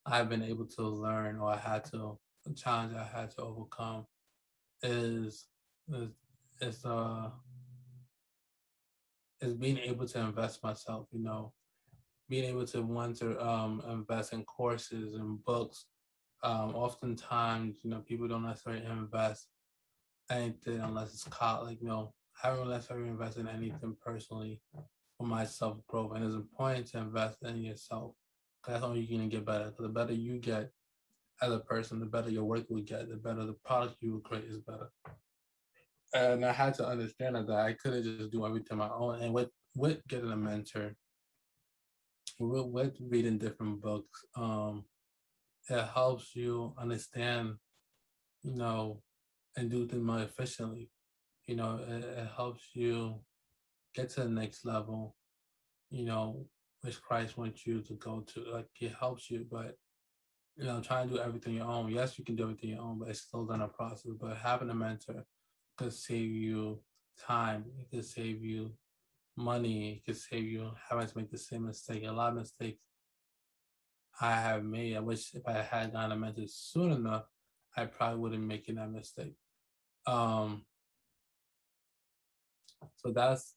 I've 0.07 0.29
been 0.29 0.43
able 0.43 0.67
to 0.67 0.83
learn, 0.83 1.39
or 1.39 1.51
I 1.51 1.59
had 1.59 1.85
to, 1.87 2.19
challenge 2.53 2.95
I 2.95 3.05
had 3.05 3.31
to 3.33 3.43
overcome, 3.43 4.07
is 4.83 5.47
is 5.93 6.11
is 6.61 6.85
uh 6.85 7.31
is 9.41 9.55
being 9.55 9.79
able 9.79 10.07
to 10.07 10.21
invest 10.21 10.63
myself. 10.63 11.07
You 11.13 11.23
know, 11.23 11.53
being 12.29 12.45
able 12.45 12.67
to 12.67 12.83
want 12.83 13.17
to 13.17 13.41
um, 13.45 13.83
invest 13.89 14.33
in 14.33 14.45
courses 14.45 15.15
and 15.15 15.43
books. 15.45 15.87
Um, 16.43 16.75
oftentimes, 16.75 17.79
you 17.83 17.91
know, 17.91 18.01
people 18.01 18.29
don't 18.29 18.47
necessarily 18.47 18.85
invest 18.85 19.49
anything 20.31 20.81
unless 20.81 21.15
it's 21.15 21.25
caught. 21.25 21.65
Like, 21.65 21.81
you 21.81 21.89
know, 21.89 22.13
I 22.43 22.49
haven't 22.49 22.69
necessarily 22.69 23.09
invested 23.09 23.41
in 23.41 23.49
anything 23.49 23.97
personally 24.05 24.61
for 25.17 25.27
my 25.27 25.45
self 25.45 25.79
growth. 25.87 26.13
And 26.15 26.25
it's 26.25 26.35
important 26.35 26.87
to 26.89 26.99
invest 26.99 27.39
in 27.43 27.63
yourself. 27.63 28.15
That's 28.67 28.83
how 28.83 28.93
you're 28.93 29.19
gonna 29.19 29.29
get 29.29 29.45
better. 29.45 29.73
the 29.79 29.89
better 29.89 30.13
you 30.13 30.39
get 30.39 30.71
as 31.43 31.53
a 31.53 31.59
person, 31.61 32.01
the 32.01 32.07
better 32.07 32.31
your 32.31 32.45
work 32.45 32.65
will 32.69 32.83
get, 32.83 33.09
the 33.09 33.17
better 33.17 33.45
the 33.45 33.57
product 33.65 33.97
you 34.01 34.13
will 34.13 34.21
create 34.21 34.45
is 34.45 34.59
better. 34.59 34.91
And 36.15 36.45
I 36.45 36.53
had 36.53 36.75
to 36.75 36.87
understand 36.87 37.37
that 37.37 37.51
I 37.51 37.73
couldn't 37.73 38.05
just 38.05 38.31
do 38.31 38.47
everything 38.47 38.79
on 38.81 38.89
my 38.89 38.95
own. 38.95 39.21
And 39.21 39.35
with 39.35 39.49
with 39.75 40.07
getting 40.07 40.31
a 40.31 40.37
mentor, 40.37 40.95
with, 42.39 42.67
with 42.67 42.95
reading 43.01 43.39
different 43.39 43.83
books, 43.83 44.25
um, 44.37 44.85
it 45.69 45.85
helps 45.93 46.37
you 46.37 46.75
understand, 46.79 47.55
you 48.43 48.55
know, 48.55 49.03
and 49.57 49.71
do 49.71 49.87
things 49.89 50.03
more 50.03 50.21
efficiently. 50.21 50.91
You 51.47 51.57
know, 51.57 51.81
it, 51.87 52.05
it 52.05 52.29
helps 52.37 52.63
you 52.75 53.21
get 53.95 54.11
to 54.11 54.23
the 54.23 54.29
next 54.29 54.65
level, 54.65 55.17
you 55.91 56.05
know, 56.05 56.47
which 56.83 57.01
Christ 57.03 57.37
wants 57.37 57.67
you 57.67 57.81
to 57.83 57.95
go 57.95 58.25
to. 58.35 58.45
Like 58.53 58.69
it 58.81 58.93
helps 58.99 59.31
you, 59.31 59.47
but 59.51 59.75
you 60.57 60.65
know, 60.65 60.81
trying 60.81 61.09
to 61.09 61.15
do 61.15 61.21
everything 61.21 61.55
your 61.55 61.67
own. 61.67 61.91
Yes, 61.91 62.19
you 62.19 62.25
can 62.25 62.37
do 62.37 62.45
everything 62.45 62.71
your 62.71 62.83
own, 62.83 62.99
but 62.99 63.09
it's 63.09 63.21
still 63.21 63.45
done 63.45 63.63
a 63.63 63.69
process. 63.69 64.13
But 64.21 64.37
having 64.37 64.71
a 64.71 64.75
mentor 64.75 65.25
could 65.77 65.93
save 65.93 66.31
you 66.31 66.81
time. 67.27 67.65
It 67.79 67.91
could 67.91 68.05
save 68.05 68.43
you 68.43 68.73
money. 69.37 69.95
It 69.95 70.05
could 70.05 70.17
save 70.17 70.45
you 70.45 70.71
having 70.89 71.07
to 71.07 71.19
make 71.19 71.31
the 71.31 71.39
same 71.39 71.67
mistake. 71.67 72.05
A 72.07 72.13
lot 72.13 72.31
of 72.31 72.39
mistakes 72.39 72.79
I 74.21 74.33
have 74.33 74.65
made. 74.65 74.97
I 74.97 75.01
wish 75.01 75.35
if 75.35 75.47
I 75.47 75.55
had 75.55 75.93
gotten 75.93 76.13
a 76.13 76.17
mentor 76.17 76.43
soon 76.47 76.93
enough, 76.93 77.25
I 77.77 77.87
probably 77.87 78.21
wouldn't 78.21 78.45
make 78.45 78.67
that 78.67 78.91
mistake. 78.91 79.35
Um, 80.07 80.65
so 82.97 83.11
that's 83.11 83.55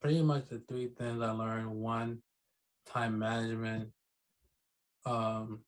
pretty 0.00 0.22
much 0.22 0.48
the 0.48 0.62
three 0.66 0.88
things 0.88 1.20
I 1.20 1.30
learned. 1.32 1.70
One, 1.70 2.22
time 2.86 3.18
management. 3.18 3.90
Um, 5.04 5.60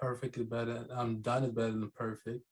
perfect 0.00 0.36
is 0.38 0.44
better. 0.44 0.86
I'm 0.90 1.20
done 1.20 1.44
is 1.44 1.52
better 1.52 1.72
than 1.72 1.90
perfect. 1.96 2.44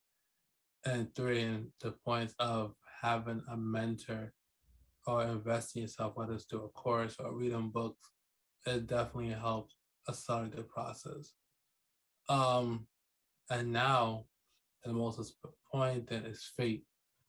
And 0.85 1.13
three, 1.15 1.41
and 1.41 1.67
the 1.81 1.91
points 1.91 2.33
of 2.39 2.73
having 3.01 3.41
a 3.51 3.57
mentor 3.57 4.33
or 5.05 5.23
investing 5.23 5.83
yourself, 5.83 6.13
whether 6.15 6.33
it's 6.33 6.45
through 6.45 6.65
a 6.65 6.69
course 6.69 7.15
or 7.19 7.33
reading 7.33 7.69
books, 7.69 8.09
it 8.65 8.87
definitely 8.87 9.29
helps 9.31 9.75
accelerate 10.07 10.55
the 10.55 10.63
process. 10.63 11.33
Um, 12.29 12.87
and 13.49 13.71
now, 13.71 14.25
the 14.83 14.93
most 14.93 15.33
point 15.71 16.07
that 16.07 16.25
is 16.25 16.51
fate. 16.55 16.83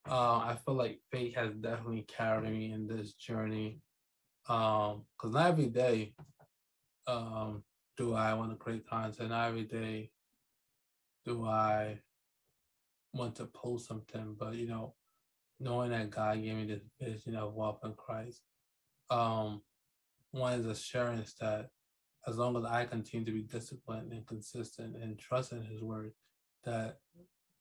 Uh, 0.09 0.39
I 0.39 0.57
feel 0.65 0.75
like 0.75 1.01
fate 1.11 1.37
has 1.37 1.55
definitely 1.55 2.07
carried 2.09 2.51
me 2.51 2.73
in 2.73 2.87
this 2.87 3.15
journey. 3.15 3.81
Um, 4.49 5.05
because 5.17 5.35
not 5.35 5.49
every 5.49 5.67
day 5.67 6.15
um, 7.07 7.63
do 7.99 8.15
I 8.15 8.33
want 8.35 8.51
to 8.53 8.57
create 8.57 8.89
content. 8.89 9.33
Every 9.33 9.65
day 9.65 10.11
do 11.27 11.45
I 11.45 11.99
want 13.13 13.35
to 13.37 13.47
post 13.47 13.89
something. 13.89 14.37
But 14.39 14.55
you 14.55 14.69
know, 14.69 14.95
knowing 15.61 15.91
that 15.91 16.11
God 16.11 16.43
gave 16.43 16.57
me 16.57 16.67
this 16.67 16.85
vision 17.01 17.37
of 17.37 17.55
wealth 17.55 17.81
in 17.85 17.93
Christ, 17.95 18.43
um, 19.11 19.63
one 20.31 20.61
is 20.61 20.67
assurance 20.67 21.35
that 21.41 21.71
as 22.27 22.37
long 22.37 22.57
as 22.57 22.65
I 22.65 22.85
continue 22.85 23.27
to 23.27 23.33
be 23.33 23.43
disciplined 23.43 24.13
and 24.13 24.27
consistent 24.27 24.97
and 24.97 25.19
trust 25.19 25.53
in 25.53 25.63
His 25.63 25.83
word, 25.83 26.13
that 26.65 26.99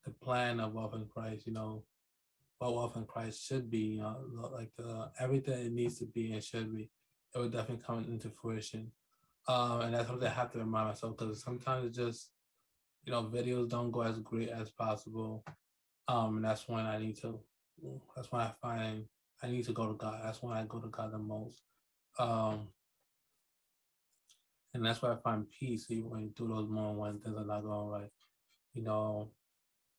the 0.06 0.12
plan 0.12 0.60
of 0.60 0.74
wealth 0.74 0.94
in 0.94 1.06
Christ, 1.06 1.48
you 1.48 1.54
know, 1.54 1.84
what 2.60 2.76
wealth 2.76 2.98
in 2.98 3.06
Christ 3.06 3.46
should 3.46 3.70
be, 3.70 3.80
you 3.80 4.02
know, 4.02 4.52
like 4.54 4.72
the 4.78 5.12
everything 5.20 5.66
it 5.66 5.72
needs 5.72 6.00
to 6.00 6.06
be 6.06 6.32
and 6.32 6.44
should 6.44 6.74
be, 6.76 6.90
it 7.34 7.40
would 7.40 7.52
definitely 7.52 7.84
come 7.86 8.06
into 8.06 8.30
fruition. 8.30 8.92
Um, 9.48 9.82
and 9.82 9.94
that's 9.94 10.08
something 10.08 10.28
I 10.28 10.32
have 10.32 10.52
to 10.52 10.60
remind 10.60 10.90
myself 10.90 11.18
because 11.18 11.42
sometimes 11.42 11.86
it 11.86 11.94
just, 11.94 12.32
you 13.06 13.12
know, 13.12 13.24
videos 13.24 13.70
don't 13.70 13.92
go 13.92 14.02
as 14.02 14.20
great 14.20 14.50
as 14.50 14.70
possible. 14.70 15.44
Um, 16.08 16.38
and 16.38 16.46
that's 16.46 16.68
when 16.68 16.86
I 16.86 16.98
need 16.98 17.18
to, 17.22 17.40
that's 18.16 18.32
when 18.32 18.42
I 18.42 18.52
find 18.62 19.06
I 19.42 19.48
need 19.48 19.66
to 19.66 19.74
go 19.74 19.88
to 19.88 19.94
God. 19.94 20.22
That's 20.24 20.42
when 20.42 20.58
I 20.58 20.64
go 20.66 20.80
to 20.80 20.88
God 20.88 21.12
the 21.12 21.20
most. 21.20 21.62
Um, 22.18 22.70
and 24.74 24.86
that's 24.86 25.02
why 25.02 25.12
I 25.12 25.18
find 25.18 25.46
peace 25.50 25.86
even 25.90 26.10
when 26.10 26.30
do 26.30 26.48
those 26.48 26.68
moments 26.68 27.00
when 27.00 27.20
things 27.20 27.38
are 27.38 27.46
not 27.46 27.64
going 27.64 27.88
right. 27.88 28.12
You 28.74 28.84
know, 28.84 29.30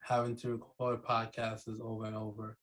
having 0.01 0.37
to 0.37 0.53
record 0.53 1.05
podcasts 1.05 1.69
is 1.69 1.81
over 1.81 2.07
and 2.07 2.17
over. 2.17 2.57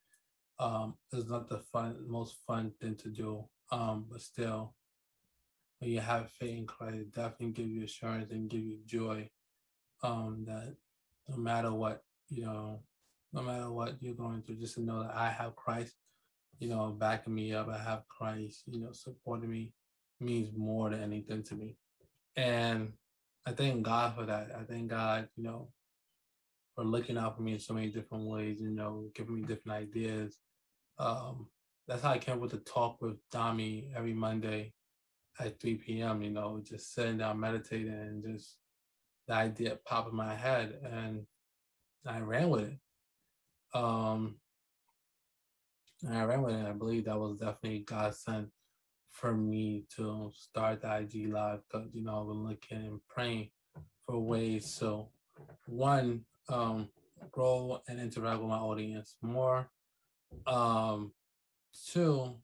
Um, 0.57 0.95
is 1.11 1.27
not 1.27 1.49
the 1.49 1.59
fun 1.59 1.97
most 2.07 2.37
fun 2.47 2.71
thing 2.79 2.95
to 2.95 3.09
do. 3.09 3.45
Um, 3.71 4.05
but 4.09 4.21
still, 4.21 4.73
when 5.79 5.91
you 5.91 5.99
have 5.99 6.31
faith 6.31 6.57
in 6.57 6.65
Christ, 6.65 6.95
it 6.95 7.11
definitely 7.11 7.51
give 7.51 7.67
you 7.67 7.83
assurance 7.83 8.31
and 8.31 8.49
give 8.49 8.61
you 8.61 8.77
joy. 8.85 9.29
Um, 10.03 10.45
that 10.47 10.75
no 11.27 11.37
matter 11.37 11.73
what, 11.73 12.03
you 12.29 12.45
know, 12.45 12.81
no 13.33 13.41
matter 13.41 13.71
what 13.71 13.95
you're 14.01 14.13
going 14.13 14.41
through, 14.41 14.55
just 14.55 14.75
to 14.75 14.81
know 14.81 15.03
that 15.03 15.15
I 15.15 15.29
have 15.29 15.55
Christ, 15.55 15.93
you 16.59 16.69
know, 16.69 16.89
backing 16.97 17.33
me 17.33 17.53
up. 17.53 17.67
I 17.67 17.77
have 17.77 18.07
Christ, 18.07 18.63
you 18.67 18.79
know, 18.79 18.91
supporting 18.93 19.49
me 19.49 19.73
means 20.19 20.55
more 20.55 20.89
than 20.89 21.03
anything 21.03 21.43
to 21.43 21.55
me. 21.55 21.75
And 22.37 22.93
I 23.45 23.51
thank 23.51 23.83
God 23.83 24.15
for 24.15 24.25
that. 24.25 24.51
I 24.57 24.63
thank 24.63 24.89
God, 24.89 25.27
you 25.35 25.43
know, 25.43 25.69
for 26.75 26.83
looking 26.83 27.17
out 27.17 27.35
for 27.35 27.41
me 27.41 27.53
in 27.53 27.59
so 27.59 27.73
many 27.73 27.89
different 27.89 28.25
ways, 28.25 28.61
you 28.61 28.69
know, 28.69 29.09
giving 29.13 29.35
me 29.35 29.41
different 29.41 29.77
ideas. 29.77 30.37
Um, 30.97 31.47
that's 31.87 32.01
how 32.01 32.11
I 32.11 32.17
came 32.17 32.39
with 32.39 32.51
the 32.51 32.57
talk 32.57 33.01
with 33.01 33.17
Dami 33.33 33.93
every 33.95 34.13
Monday 34.13 34.73
at 35.39 35.59
3 35.59 35.75
p.m., 35.75 36.21
you 36.21 36.29
know, 36.29 36.61
just 36.63 36.93
sitting 36.93 37.17
down, 37.17 37.39
meditating, 37.39 37.93
and 37.93 38.23
just 38.23 38.57
the 39.27 39.33
idea 39.33 39.77
popped 39.85 40.11
in 40.11 40.15
my 40.15 40.35
head, 40.35 40.77
and 40.83 41.25
I 42.05 42.19
ran 42.19 42.49
with 42.49 42.63
it. 42.63 42.77
Um, 43.73 44.35
and 46.03 46.17
I 46.17 46.23
ran 46.23 46.41
with 46.41 46.55
it. 46.55 46.65
I 46.65 46.71
believe 46.71 47.05
that 47.05 47.19
was 47.19 47.37
definitely 47.37 47.79
God 47.79 48.15
sent 48.15 48.49
for 49.11 49.33
me 49.33 49.85
to 49.95 50.31
start 50.35 50.81
the 50.81 50.97
IG 50.97 51.31
live 51.31 51.61
because 51.67 51.89
you 51.93 52.03
know 52.03 52.21
I've 52.21 52.27
been 52.27 52.43
looking 52.43 52.85
and 52.85 52.99
praying 53.07 53.49
for 54.05 54.19
ways 54.19 54.65
So, 54.65 55.09
one 55.65 56.25
um, 56.49 56.89
grow 57.31 57.81
and 57.87 57.99
interact 57.99 58.39
with 58.39 58.49
my 58.49 58.57
audience 58.57 59.15
more. 59.21 59.69
Um, 60.45 61.13
two, 61.91 62.35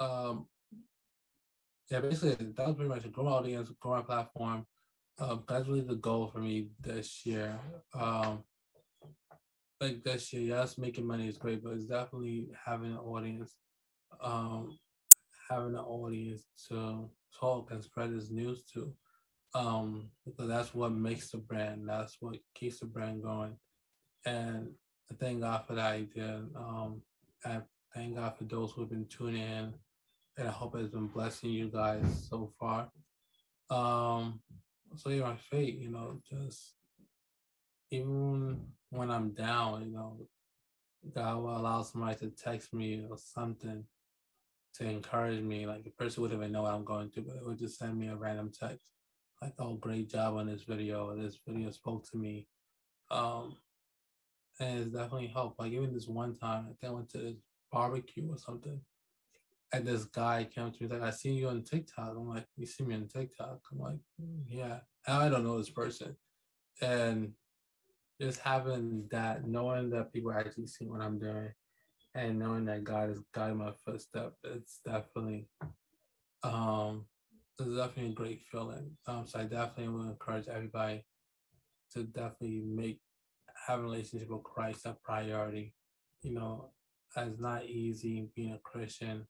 um, 0.00 0.46
yeah, 1.90 2.00
basically 2.00 2.46
that 2.56 2.66
was 2.66 2.76
pretty 2.76 2.88
much 2.88 3.04
a 3.04 3.08
grow 3.08 3.28
audience, 3.28 3.70
grow 3.80 3.96
my 3.96 4.02
platform. 4.02 4.66
Um, 5.18 5.44
that's 5.46 5.66
really 5.66 5.80
the 5.82 5.96
goal 5.96 6.28
for 6.28 6.38
me 6.38 6.68
this 6.80 7.26
year. 7.26 7.58
Um, 7.94 8.44
like 9.80 10.02
this 10.04 10.32
year, 10.32 10.42
yes, 10.42 10.78
making 10.78 11.06
money 11.06 11.28
is 11.28 11.36
great, 11.36 11.62
but 11.62 11.72
it's 11.72 11.84
definitely 11.84 12.48
having 12.64 12.92
an 12.92 12.98
audience. 12.98 13.56
Um, 14.22 14.78
having 15.50 15.74
an 15.74 15.80
audience 15.80 16.44
to 16.68 17.10
talk 17.38 17.70
and 17.70 17.82
spread 17.82 18.14
this 18.14 18.30
news 18.30 18.62
to. 18.72 18.92
Um, 19.52 20.10
because 20.24 20.48
that's 20.48 20.74
what 20.74 20.92
makes 20.92 21.30
the 21.30 21.38
brand. 21.38 21.88
That's 21.88 22.16
what 22.20 22.36
keeps 22.54 22.78
the 22.78 22.86
brand 22.86 23.22
going. 23.22 23.56
And 24.24 24.68
I 25.10 25.14
thank 25.18 25.40
God 25.40 25.64
for 25.66 25.74
that 25.74 25.92
idea. 25.92 26.42
Um, 26.54 27.02
I 27.44 27.60
thank 27.94 28.14
God 28.14 28.36
for 28.36 28.44
those 28.44 28.70
who 28.70 28.82
have 28.82 28.90
been 28.90 29.06
tuning 29.06 29.42
in, 29.42 29.74
and 30.36 30.48
I 30.48 30.50
hope 30.50 30.74
it's 30.76 30.88
been 30.88 31.06
blessing 31.06 31.50
you 31.50 31.68
guys 31.68 32.02
so 32.28 32.52
far. 32.58 32.90
Um, 33.70 34.40
so 34.96 35.10
yeah, 35.10 35.22
my 35.22 35.36
faith, 35.36 35.80
you 35.80 35.90
know, 35.90 36.20
just 36.28 36.74
even 37.90 38.60
when 38.90 39.10
I'm 39.10 39.30
down, 39.30 39.84
you 39.84 39.92
know, 39.92 40.18
God 41.14 41.38
will 41.38 41.56
allow 41.56 41.82
somebody 41.82 42.16
to 42.16 42.30
text 42.30 42.72
me 42.74 43.04
or 43.08 43.16
something 43.16 43.84
to 44.74 44.84
encourage 44.84 45.40
me. 45.40 45.66
Like 45.66 45.84
the 45.84 45.90
person 45.90 46.22
wouldn't 46.22 46.40
even 46.40 46.52
know 46.52 46.62
what 46.62 46.74
I'm 46.74 46.84
going 46.84 47.10
through, 47.10 47.24
but 47.24 47.36
it 47.36 47.46
would 47.46 47.58
just 47.58 47.78
send 47.78 47.98
me 47.98 48.08
a 48.08 48.16
random 48.16 48.50
text. 48.58 48.86
Like, 49.40 49.54
oh, 49.58 49.74
great 49.74 50.10
job 50.10 50.36
on 50.36 50.46
this 50.46 50.62
video. 50.62 51.16
This 51.16 51.38
video 51.46 51.70
spoke 51.70 52.08
to 52.10 52.18
me. 52.18 52.46
Um, 53.10 53.56
and 54.60 54.80
it's 54.80 54.90
definitely 54.90 55.28
helped. 55.28 55.58
Like 55.58 55.72
even 55.72 55.94
this 55.94 56.06
one 56.06 56.36
time, 56.36 56.64
I 56.64 56.74
think 56.74 56.92
I 56.92 56.94
went 56.94 57.08
to 57.10 57.18
this 57.18 57.36
barbecue 57.72 58.30
or 58.30 58.36
something. 58.36 58.80
And 59.72 59.86
this 59.86 60.04
guy 60.04 60.48
came 60.52 60.72
to 60.72 60.82
me 60.82 60.88
like, 60.88 61.02
I 61.02 61.10
see 61.10 61.30
you 61.32 61.48
on 61.48 61.62
TikTok. 61.62 62.14
I'm 62.16 62.28
like, 62.28 62.46
you 62.56 62.66
see 62.66 62.84
me 62.84 62.94
on 62.96 63.06
TikTok? 63.06 63.60
I'm 63.70 63.78
like, 63.78 63.98
mm, 64.20 64.42
yeah. 64.48 64.80
I 65.06 65.28
don't 65.28 65.44
know 65.44 65.58
this 65.58 65.70
person. 65.70 66.16
And 66.82 67.32
just 68.20 68.40
having 68.40 69.08
that, 69.10 69.46
knowing 69.46 69.90
that 69.90 70.12
people 70.12 70.32
actually 70.32 70.66
see 70.66 70.86
what 70.86 71.00
I'm 71.00 71.18
doing 71.18 71.52
and 72.14 72.38
knowing 72.38 72.64
that 72.66 72.84
God 72.84 73.10
is 73.10 73.20
guiding 73.32 73.58
my 73.58 73.72
footstep, 73.84 74.34
it's 74.44 74.80
definitely 74.84 75.48
um 76.42 77.04
it's 77.58 77.76
definitely 77.76 78.12
a 78.12 78.14
great 78.14 78.42
feeling. 78.50 78.96
Um 79.06 79.26
so 79.26 79.40
I 79.40 79.44
definitely 79.44 79.88
will 79.88 80.08
encourage 80.08 80.48
everybody 80.48 81.04
to 81.92 82.04
definitely 82.04 82.62
make 82.66 83.00
having 83.66 83.84
a 83.84 83.88
relationship 83.88 84.30
with 84.30 84.42
Christ 84.42 84.86
a 84.86 84.96
priority. 85.04 85.74
You 86.22 86.34
know, 86.34 86.70
it's 87.16 87.40
not 87.40 87.66
easy 87.66 88.28
being 88.34 88.52
a 88.52 88.58
Christian 88.58 89.26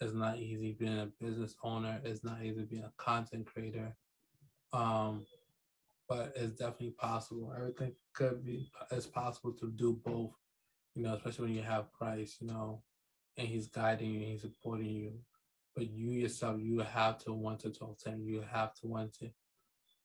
It's 0.00 0.12
not 0.12 0.38
easy 0.38 0.72
being 0.72 0.98
a 0.98 1.10
business 1.20 1.54
owner. 1.62 2.00
It's 2.04 2.24
not 2.24 2.42
easy 2.42 2.62
being 2.62 2.84
a 2.84 2.92
content 2.96 3.46
creator. 3.46 3.96
Um, 4.72 5.24
but 6.08 6.32
it's 6.36 6.58
definitely 6.58 6.94
possible. 6.98 7.52
Everything 7.56 7.94
could 8.12 8.44
be 8.44 8.70
it's 8.90 9.06
possible 9.06 9.52
to 9.52 9.70
do 9.70 10.00
both, 10.04 10.32
you 10.94 11.02
know, 11.02 11.14
especially 11.14 11.46
when 11.46 11.54
you 11.54 11.62
have 11.62 11.92
Christ, 11.92 12.38
you 12.40 12.48
know, 12.48 12.82
and 13.36 13.48
he's 13.48 13.68
guiding 13.68 14.10
you, 14.10 14.20
he's 14.20 14.42
supporting 14.42 14.90
you. 14.90 15.12
But 15.74 15.90
you 15.90 16.10
yourself, 16.10 16.60
you 16.60 16.80
have 16.80 17.18
to 17.24 17.32
want 17.32 17.60
to 17.60 17.70
talk 17.70 17.98
to 18.00 18.10
him. 18.10 18.22
You 18.24 18.44
have 18.52 18.74
to 18.74 18.86
want 18.86 19.14
to 19.18 19.30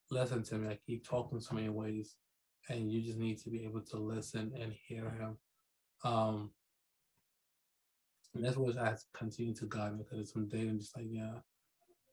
listen 0.09 0.43
to 0.43 0.55
him. 0.55 0.67
Like 0.67 0.81
he 0.85 0.97
talks 0.99 1.33
in 1.33 1.41
so 1.41 1.55
many 1.55 1.69
ways. 1.69 2.15
And 2.69 2.91
you 2.91 3.01
just 3.01 3.17
need 3.17 3.39
to 3.39 3.49
be 3.49 3.63
able 3.65 3.81
to 3.81 3.97
listen 3.97 4.51
and 4.59 4.73
hear 4.87 5.09
him. 5.09 5.37
Um 6.03 6.51
and 8.35 8.43
that's 8.43 8.57
what 8.57 8.77
I 8.77 8.95
continue 9.13 9.53
to 9.55 9.65
God 9.65 9.97
because 9.97 10.31
some 10.31 10.47
days 10.47 10.69
I'm 10.69 10.79
just 10.79 10.95
like, 10.95 11.07
yeah, 11.09 11.33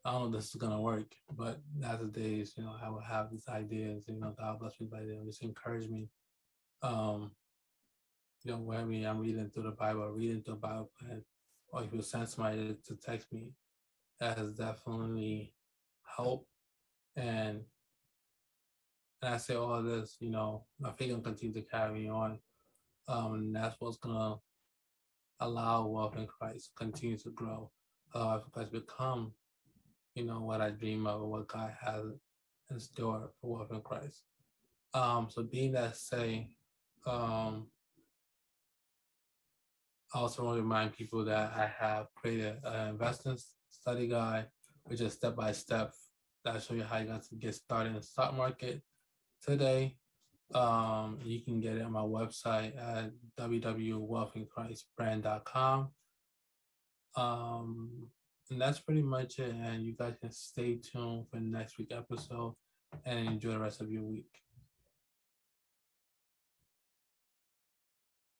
I 0.05 0.13
don't 0.13 0.31
know 0.31 0.39
if 0.39 0.45
this 0.45 0.55
is 0.55 0.61
gonna 0.61 0.81
work, 0.81 1.15
but 1.37 1.61
as 1.85 1.99
the 1.99 2.07
days, 2.07 2.55
you 2.57 2.65
know, 2.65 2.75
I 2.83 2.89
will 2.89 3.01
have 3.01 3.31
these 3.31 3.49
ideas, 3.49 4.05
you 4.09 4.19
know, 4.19 4.35
God 4.39 4.61
bless 4.61 4.81
me 4.81 4.87
by 4.91 5.01
them, 5.01 5.25
just 5.27 5.43
encourage 5.43 5.89
me. 5.89 6.09
Um, 6.83 7.33
you 8.45 8.53
know, 8.53 8.59
when 8.59 8.89
me 8.89 9.05
I'm 9.05 9.21
reading 9.21 9.51
through 9.51 9.65
the 9.65 9.71
Bible, 9.73 10.09
reading 10.11 10.43
through 10.43 10.55
the 10.55 10.61
Bible 10.61 10.91
plan, 10.99 11.25
or 11.69 11.83
if 11.83 11.93
you 11.93 12.03
send 12.03 12.29
somebody 12.29 12.77
to 12.87 12.97
text 12.97 13.33
me, 13.33 13.51
that 14.21 14.39
has 14.39 14.53
definitely 14.53 15.53
helped. 16.17 16.47
And 17.17 17.63
and 19.23 19.35
I 19.35 19.39
say 19.39 19.55
all 19.57 19.83
this, 19.83 20.17
you 20.21 20.31
know, 20.31 20.67
my 20.79 20.93
faith 20.93 21.13
will 21.13 21.21
continue 21.21 21.55
to 21.55 21.69
carry 21.69 22.09
on. 22.09 22.39
Um, 23.09 23.35
and 23.35 23.57
that's 23.57 23.77
what's 23.81 23.97
gonna 23.97 24.37
allow 25.41 25.87
wealth 25.87 26.17
in 26.17 26.27
Christ 26.27 26.71
continue 26.77 27.17
to 27.19 27.31
grow. 27.31 27.71
Allow 28.15 28.39
Christ 28.53 28.73
become, 28.73 29.33
you 30.15 30.25
know, 30.25 30.41
what 30.41 30.61
I 30.61 30.71
dream 30.71 31.07
of, 31.07 31.21
what 31.23 31.49
God 31.49 31.73
has 31.81 32.05
in 32.71 32.81
store 32.81 33.31
for 33.41 33.59
wealth 33.59 33.73
in 33.73 33.81
Christ. 33.81 34.23
Um, 34.95 35.29
so 35.31 35.43
being 35.43 35.73
that 35.73 35.97
say, 35.97 36.49
um, 37.07 37.67
I 40.15 40.19
also 40.21 40.45
want 40.45 40.57
to 40.57 40.63
remind 40.63 40.97
people 40.97 41.25
that 41.25 41.53
I 41.55 41.71
have 41.79 42.07
created 42.15 42.57
an 42.65 42.89
investment 42.91 43.43
study 43.71 44.09
guide, 44.09 44.47
which 44.85 45.01
is 45.01 45.13
step 45.13 45.37
by 45.37 45.53
step 45.53 45.93
that 46.45 46.63
show 46.63 46.75
you 46.75 46.85
how 46.85 46.99
you 46.99 47.07
got 47.07 47.25
to 47.25 47.35
get 47.35 47.55
started 47.55 47.91
in 47.91 47.97
the 47.97 48.03
stock 48.03 48.35
market 48.35 48.81
today. 49.45 49.97
Um, 50.55 51.19
you 51.25 51.41
can 51.41 51.61
get 51.61 51.77
it 51.77 51.83
on 51.83 51.93
my 51.93 52.01
website 52.01 52.75
at 52.79 53.11
www.wealthinchristbrand.com. 53.39 55.89
Um, 57.17 58.09
and 58.51 58.61
that's 58.61 58.81
pretty 58.81 59.03
much 59.03 59.39
it. 59.39 59.55
And 59.55 59.85
you 59.85 59.95
guys 59.99 60.15
can 60.21 60.31
stay 60.31 60.77
tuned 60.77 61.29
for 61.31 61.41
next 61.41 61.79
week 61.79 61.93
episode 61.93 62.55
and 63.05 63.27
enjoy 63.27 63.53
the 63.53 63.59
rest 63.59 63.81
of 63.81 63.91
your 63.91 64.05
week. 64.05 64.29